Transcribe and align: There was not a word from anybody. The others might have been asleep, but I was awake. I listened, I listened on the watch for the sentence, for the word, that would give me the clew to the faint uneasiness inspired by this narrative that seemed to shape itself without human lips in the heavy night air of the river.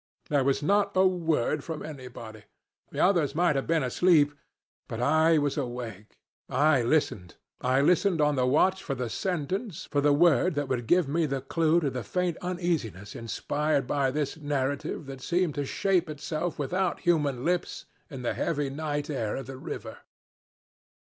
There 0.29 0.43
was 0.43 0.63
not 0.63 0.97
a 0.97 1.05
word 1.05 1.63
from 1.63 1.85
anybody. 1.85 2.45
The 2.89 2.99
others 2.99 3.35
might 3.35 3.55
have 3.55 3.67
been 3.67 3.83
asleep, 3.83 4.33
but 4.87 4.99
I 4.99 5.37
was 5.37 5.57
awake. 5.59 6.17
I 6.49 6.81
listened, 6.81 7.35
I 7.61 7.81
listened 7.81 8.19
on 8.19 8.33
the 8.35 8.47
watch 8.47 8.81
for 8.81 8.95
the 8.95 9.11
sentence, 9.11 9.85
for 9.85 10.01
the 10.01 10.11
word, 10.11 10.55
that 10.55 10.67
would 10.69 10.87
give 10.87 11.07
me 11.07 11.27
the 11.27 11.41
clew 11.41 11.79
to 11.81 11.91
the 11.91 12.03
faint 12.03 12.37
uneasiness 12.41 13.15
inspired 13.15 13.85
by 13.85 14.09
this 14.09 14.37
narrative 14.37 15.05
that 15.05 15.21
seemed 15.21 15.53
to 15.53 15.65
shape 15.67 16.09
itself 16.09 16.57
without 16.57 17.01
human 17.01 17.45
lips 17.45 17.85
in 18.09 18.23
the 18.23 18.33
heavy 18.33 18.71
night 18.71 19.07
air 19.07 19.35
of 19.35 19.45
the 19.45 19.57
river. 19.59 19.99